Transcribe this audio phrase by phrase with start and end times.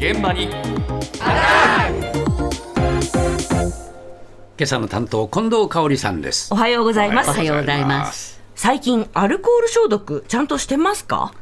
[0.00, 0.52] 現場に今
[4.62, 7.30] 朝の担当近藤香織さんですおはようございます。
[7.30, 11.32] おはようございます最近アルコール消毒ちゃんとしてますか？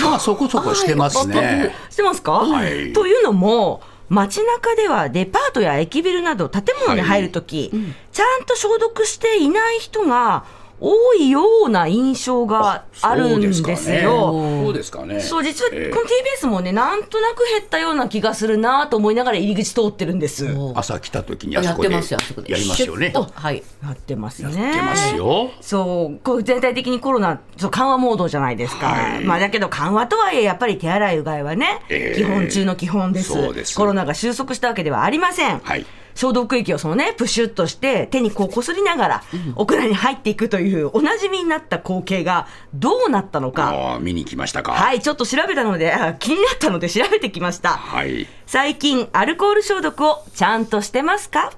[0.00, 2.34] まあそこそこしてますねしてますか？
[2.34, 3.82] はいというのも。
[4.10, 10.46] 街中ではデパートや駅ビルなど建物に入るとき、ちゃんと消毒していない人が
[10.80, 14.32] 多いような印象があるんですよ。
[14.32, 15.20] そうですかね。
[15.20, 15.86] そう実はこえ。
[15.86, 20.46] えの TBS もねなんとなく減ったような気がするなと思いながら入り口通ってるんです。
[20.74, 22.52] 朝来た時にあそこでやってますよあそこで。
[22.52, 23.12] やりますよね。
[23.34, 23.62] はい。
[23.82, 24.62] なってますね。
[24.62, 25.50] やってますよ。
[25.60, 28.86] そう、こう全体的にコロナ、そう緩和モードじゃないですか。
[28.86, 29.24] はい。
[29.24, 32.18] まあだけど緩和とはいえ、やっぱり手洗いうがいはね、ええ。
[32.18, 33.32] 基本中の基本です。
[33.32, 33.76] そうです。
[33.76, 35.58] コロナが収束したわけではありません。
[35.58, 35.84] はい
[36.18, 39.22] 消毒液をそのね、プシュッとして、手にこうこすりながら、
[39.54, 43.98] 屋内に入っていくという、おなじみになった光景がどうなったのか。
[44.00, 44.72] 見に来ましたか。
[44.72, 47.70] はい、ちょっと調べたので、あ気になったので調べてきました。
[47.70, 48.26] はい。
[48.46, 51.52] 最近、アルコール消毒をちゃんとしてますか？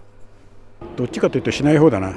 [0.96, 2.14] どっちかというとしない方だな、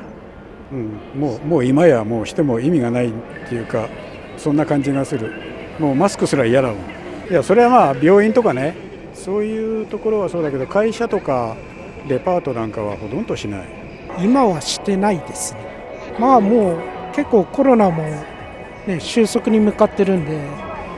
[0.71, 3.11] うん、もうもう今やもうしても意味がないっ
[3.47, 3.87] ていうか
[4.37, 5.31] そんな感じがする。
[5.79, 6.77] もうマスクすら嫌だもん。
[7.29, 8.75] いやそれはまあ病院とかね
[9.13, 11.55] そういうところはそうだけど会社とか
[12.07, 13.67] デパートなんかはほとんどしない。
[14.19, 15.61] 今はしてないですね。
[16.19, 16.79] まあもう
[17.15, 18.03] 結構コロナも、
[18.85, 20.39] ね、収束に向かってるんで、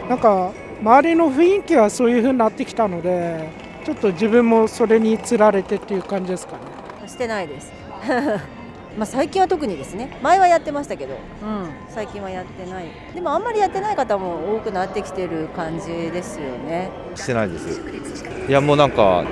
[0.10, 3.50] なんか周りの雰囲気はそういう風になってきたので、
[3.86, 6.60] ちょっと自分もそれにつられてっていう感じですかね。
[7.08, 7.72] してないです。
[8.98, 10.18] まあ最近は特にですね。
[10.24, 12.86] 前はやってましたけど、うん、最近はやってない。
[13.14, 16.90] でもあんまりやってない方も多くなってきてる感じですよね。
[17.14, 17.82] してないです。
[18.48, 19.24] いやもうなんか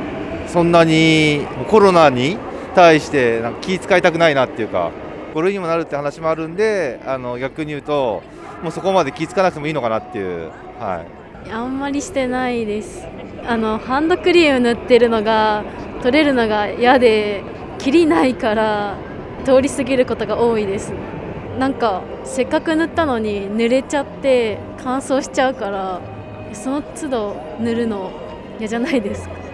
[0.54, 2.38] そんなにコロナに
[2.76, 4.92] 対してなんか気遣いたくないなっていうか
[5.34, 8.22] 5類にもなるって話もあるんであの逆に言うと
[8.62, 11.04] もうそこまで気遣わなくてもいいのかなっていうは
[11.48, 11.52] い。
[11.52, 13.04] あんまりしてないです。
[13.48, 15.64] あのハンドクリーム塗ってるのが
[16.04, 17.44] 取れるのが嫌で
[17.80, 18.96] 切りないから
[19.44, 20.94] 通り過ぎることが多いです。
[21.58, 26.00] なんかせっかく塗ったのに濡れちゃって乾燥しちゃうから
[26.54, 28.12] その都度塗るの
[28.60, 29.53] 嫌じゃないですか。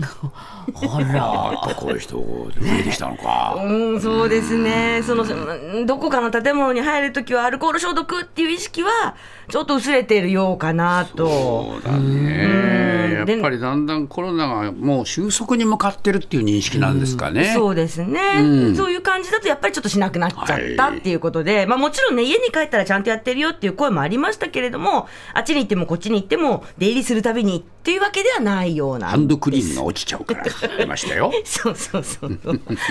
[0.00, 5.02] ああら やっぱこういう人増えてきたのかうん、そうですね。
[5.02, 9.16] その、うんどこかの建物に入るときはアルコール消毒っていう意識は、
[9.48, 11.26] ちょっと薄れてるようかなと。
[11.26, 12.81] そうだね
[13.14, 17.52] やうんっぱりだんだんコロナがもう収束に向かってるっていう認識なんですかね。
[17.54, 18.76] そうですね、うん。
[18.76, 29.08] そういう感じだとやっぱりちょっとしなくなっちゃったっていうことで、まあもちろんね家に帰ったらちゃんとやってるよっていう声もありましたけれどもあっちに行ってもこっちに行っても出入りするたびにっていうわけではないような。
[29.08, 30.44] ハンドクリームが落ちちゃうから。
[30.78, 32.38] 出ましたよそうそうそう。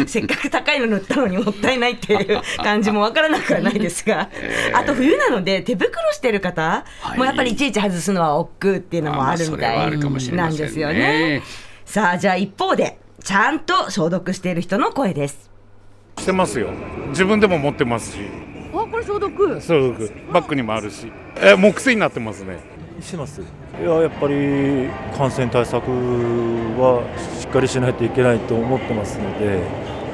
[0.05, 4.29] せっかく高いの塗ったのにもったいないっていう感じもわからなくはないですが、
[4.73, 10.63] あと冬なので手袋してる方、はいもうやっぱりいちいち外すのは億劫っていうのもあるみたいもしれませんね。
[10.63, 11.41] なんですよね。
[11.85, 15.49] さあじゃあ一方でちゃんと消毒している人の声です。
[16.19, 16.69] してますよ。
[17.09, 18.19] 自分でも持ってますし。
[18.73, 19.61] あこれ消毒？
[19.61, 19.93] そう
[20.31, 21.11] バッグにもあるし。
[21.37, 22.59] えもう癖になってますね。
[23.01, 23.41] します？
[23.41, 25.83] いややっぱり感染対策
[26.77, 27.03] は
[27.39, 29.61] しっかりしないといけないと思ってますので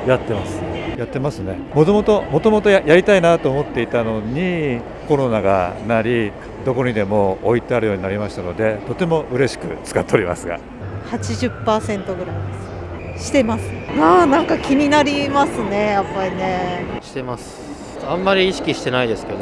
[0.08, 0.62] やってます
[0.98, 1.58] やってますね。
[1.74, 6.32] もともともともとややりたいなと思っていたのにコロナがなり
[6.66, 10.60] どこにでも置いてあるようになりましたのでとても嬉しく使っておりますが。
[11.12, 12.36] 80%ぐらい
[13.16, 13.28] です。
[13.28, 13.64] してます。
[14.00, 16.86] ああなんか気になりますねやっぱりね。
[17.02, 17.62] してます。
[18.08, 19.40] あんまり意識してないですけど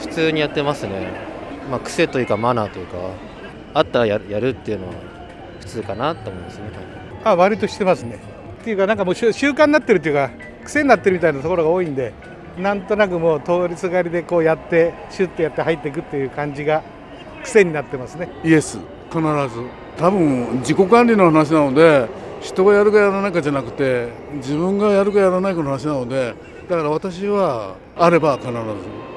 [0.00, 1.30] 普通にやってますね。
[1.70, 2.96] まあ癖というかマナーというか
[3.74, 4.94] あったらややるっていうのは
[5.60, 6.64] 普通かなと思いますね、
[7.22, 8.18] あ割としてますね
[8.60, 10.30] っていうかなんかもう習慣になってるっていうか
[10.64, 12.12] 癖になってるみたいなところが多いんで
[12.58, 16.82] なんとなくもう通りすがりでこうやってシュッてやって入っていくっていう感じが
[17.42, 18.28] 癖になってますね。
[18.44, 18.78] イエス
[19.10, 19.80] 必ず。
[19.96, 22.06] 多分自己管理の話なので
[22.40, 26.34] 人がやるかやらないかじゃなくて自分がやるかやらないかの話なので
[26.68, 29.09] だから私はあれば必ず。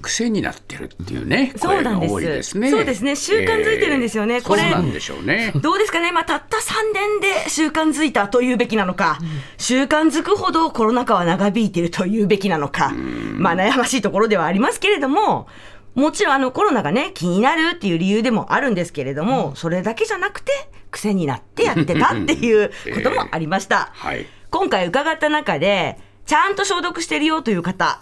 [0.00, 2.58] 癖になってるっていうね、そうなんです。
[2.58, 2.70] ね。
[2.70, 3.14] そうですね。
[3.14, 4.40] 習慣づいてるんですよね。
[4.40, 5.52] これそうなんでしょうね。
[5.56, 6.60] どうですかね、まあ、たった3
[6.94, 9.18] 年で習慣づいたというべきなのか、
[9.58, 12.92] 習慣づくほどコロナ禍は長引いているというべきなのか、
[13.36, 15.46] まあ、悩ましいところではありますけれども、
[15.94, 20.52] もちろんあのコロナがね、気になるっていう理由でもあるんですけれども、それだけじゃなくて、
[20.90, 23.90] 癖になってやってたっていうこともありました。
[23.92, 24.26] はい。
[24.50, 28.00] 今回伺った中で、ちゃんと消毒してるよという方、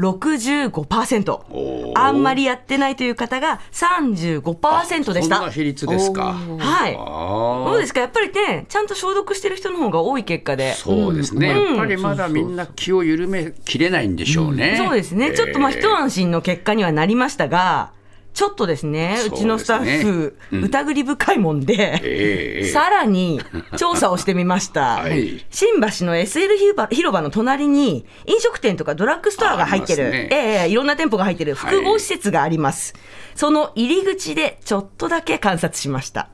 [0.00, 1.92] 65%。
[1.94, 5.36] あんまりやってないという方が35%でした。
[5.36, 6.34] そんな比率ですか。
[6.58, 6.96] はい。
[6.98, 8.00] あどうですか？
[8.00, 10.72] やっぱりね、ちゃんと消毒してる人の方が多い結果で。
[10.74, 14.76] そうですね、うんやっぱりまだみんな気を緩めきれないんでしょうね。
[14.78, 15.32] そうですね。
[15.32, 17.92] ちょっとまあ一安心の結果にはなりましたが、
[18.32, 20.64] ちょっとですね、うちのスタッフ、うん。
[20.64, 23.40] 疑り深いもんで、ええさらに
[23.76, 24.98] 調査をしてみました。
[25.02, 25.44] はい。
[25.50, 30.28] 新橋の SL 広場広場の隣に飲食店とかドラッグストアが入ってる、ね。
[30.30, 32.94] ええいろんな店舗が入ってる複合施設があります。
[33.34, 36.28] その入り口でちょっとだけ観察しました。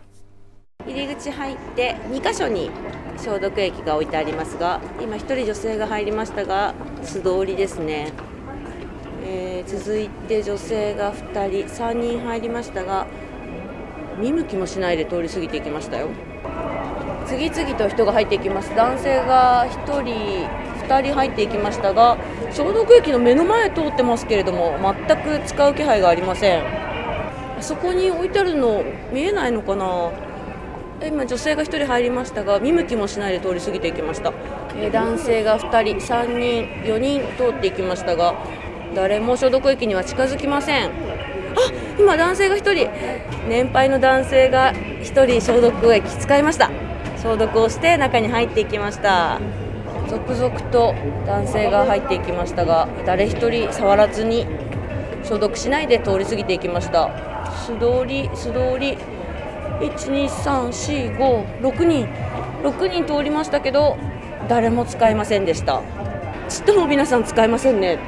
[0.86, 2.70] 入り口入って2箇所に
[3.18, 8.12] 消毒液が置いてありますが今1人女性が入りましたが素通りですね、
[9.28, 13.06] えー続いて女性が2人3人入りましたが
[14.18, 16.08] 見向きもしないで通り過ぎていきましたよ。
[17.26, 18.72] 次々と人が入っていきます。
[18.76, 20.48] 男性が1人
[20.86, 22.16] 2人入っていきましたが
[22.52, 26.62] 消毒液の目の前通ってますけれども全く使う気配がありません。
[27.58, 30.12] あそこに置いてあるの見えないのかな？
[31.04, 34.32] 今女性が1人入りましたが見向きもしないで通り過ぎていきました、
[34.76, 38.34] えー男性が2人3人4人通っていきましたが
[38.96, 40.86] 誰も消毒液には近づきません。
[40.86, 40.90] あ
[41.98, 42.88] 今男性が1人。
[43.46, 46.70] 年配の男性が1人消毒液使いました。
[47.18, 49.38] 消毒をして中に入っていきました。
[50.08, 50.94] 続々と
[51.26, 54.46] 男性が入っていきましたが誰一人触らずに
[55.24, 57.10] 消毒しないで通り過ぎていきました。
[57.66, 58.96] 素通り素通り。
[59.80, 62.08] 12345人。
[62.62, 63.98] 6人通りましたけど
[64.48, 65.82] 誰も使いませんでした。
[66.48, 67.98] ちっとも皆さん使いませんね。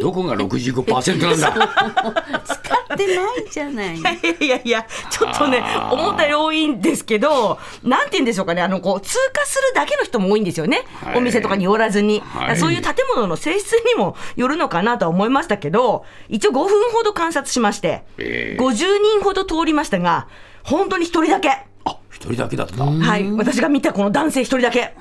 [0.00, 2.42] どこが65%なんだ？
[2.44, 3.96] 使ってないじゃない。
[3.96, 10.82] いやいやいや、ちょっとね、あー思ったより多いんですけど、なんて言うんでしょうかね、あの、こう、通過するだけの人も多いんですよね。
[11.02, 12.20] はいお店とかに寄らずに。
[12.20, 20.28] はいそういう建物の性質にもよるのかなとは思いましたけど、一応5分ほど観察しまして、ええ50人ほど通りましたが、
[20.62, 21.66] 本当に1人だけ。
[22.10, 22.84] 一人だけだった。
[22.84, 24.94] はい、私が見たこの男性1人だけ。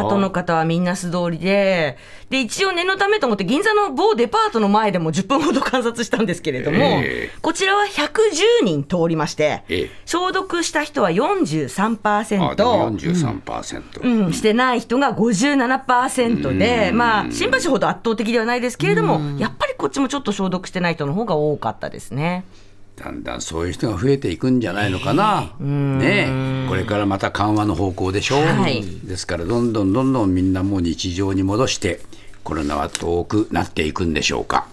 [0.00, 1.96] 後の方はみんな素通りで、
[2.28, 9.90] で、一応念のためと思って、銀座の某デパートの前でも10分ほど観察したんですけれども、えこちらは110人通りまして、ええ。
[10.04, 13.42] 消毒した人はあでも43%。
[13.42, 14.00] 43%。
[14.02, 22.44] うん、してない人が57%で、まあ、新橋ほど圧倒的ではないですけれども、やっぱりこっちもちょっと消毒してない人の方が多かったですね。
[23.02, 25.52] だんだんそういう人が増えていくんじゃないのかな。
[25.58, 28.44] ねえこれからまた緩和の方向でしょう。
[28.44, 32.00] はいですからどんどんどんどんみんなもう日常に戻して
[32.44, 34.66] コロナは遠くなっていくんでしょうか。